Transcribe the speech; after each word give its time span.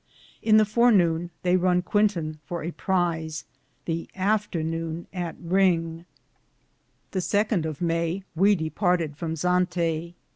In 0.41 0.57
the 0.57 0.65
fore 0.65 0.91
noune 0.91 1.29
they 1.43 1.55
Run 1.55 1.83
Quintan 1.83 2.39
for 2.47 2.63
a 2.63 2.71
prize, 2.71 3.45
the 3.85 4.09
after 4.15 4.63
noone 4.63 5.05
at 5.13 5.35
Ringe. 5.39 6.05
The 7.11 7.21
second 7.21 7.67
of 7.67 7.81
Maye 7.81 8.23
we 8.35 8.55
departed 8.55 9.15
from 9.15 9.35
Zante. 9.35 10.15